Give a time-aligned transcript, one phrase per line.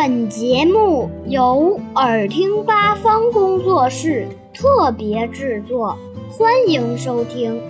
[0.00, 5.98] 本节目由耳听八方工作室特别制作，
[6.30, 7.60] 欢迎收听。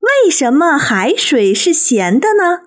[0.00, 2.60] 为什么海水是咸的呢？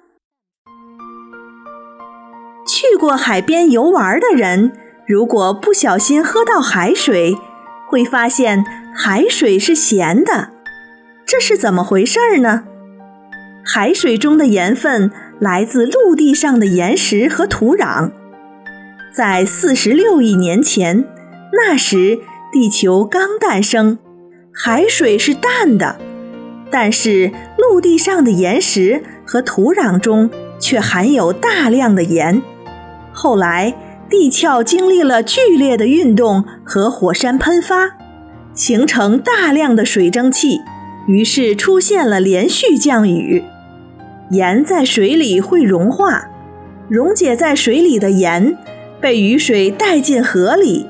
[2.68, 4.76] 去过海边游玩的人，
[5.06, 7.38] 如果不小心喝到海水，
[7.88, 8.66] 会发现
[8.96, 10.50] 海水是咸的。
[11.28, 12.64] 这是怎么回事呢？
[13.64, 15.12] 海水中的盐分
[15.44, 18.12] 来自陆地上的岩石和土壤。
[19.14, 21.04] 在四十六亿年前，
[21.52, 24.00] 那时地球刚诞生，
[24.54, 25.98] 海水是淡的，
[26.72, 30.30] 但是陆地上的岩石和土壤中
[30.62, 32.42] 却含有大量的盐。
[33.12, 33.76] 后来，
[34.10, 37.98] 地壳经历了剧烈的运动和火山喷发，
[38.54, 40.62] 形成大量的水蒸气，
[41.06, 43.44] 于是出现了连续降雨。
[44.34, 46.28] 盐在水里会融化，
[46.90, 48.58] 溶解在水里的盐
[49.00, 50.88] 被雨水带进河里，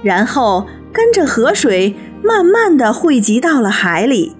[0.00, 4.36] 然后跟着河水慢慢的汇集到了海里，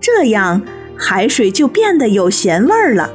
[0.00, 0.62] 这样
[0.96, 3.10] 海水就变得有咸味儿了。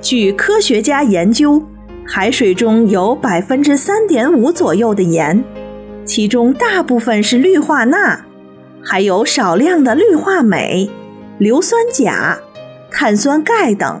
[0.00, 1.60] 据科学家研究，
[2.06, 5.42] 海水中有百分之三点五左右的盐，
[6.04, 8.24] 其中大部分是氯化钠，
[8.84, 10.88] 还有少量的氯化镁、
[11.38, 12.38] 硫酸钾、
[12.88, 14.00] 碳酸钙等。